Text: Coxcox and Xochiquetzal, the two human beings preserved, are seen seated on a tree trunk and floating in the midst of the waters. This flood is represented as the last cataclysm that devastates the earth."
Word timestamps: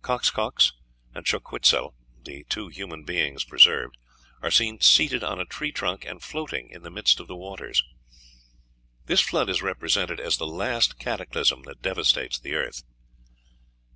Coxcox 0.00 0.74
and 1.12 1.26
Xochiquetzal, 1.26 1.92
the 2.24 2.44
two 2.44 2.68
human 2.68 3.02
beings 3.02 3.42
preserved, 3.42 3.96
are 4.40 4.48
seen 4.48 4.78
seated 4.80 5.24
on 5.24 5.40
a 5.40 5.44
tree 5.44 5.72
trunk 5.72 6.04
and 6.04 6.22
floating 6.22 6.70
in 6.70 6.84
the 6.84 6.90
midst 6.92 7.18
of 7.18 7.26
the 7.26 7.34
waters. 7.34 7.82
This 9.06 9.20
flood 9.22 9.50
is 9.50 9.60
represented 9.60 10.20
as 10.20 10.36
the 10.36 10.46
last 10.46 11.00
cataclysm 11.00 11.62
that 11.64 11.82
devastates 11.82 12.38
the 12.38 12.54
earth." 12.54 12.84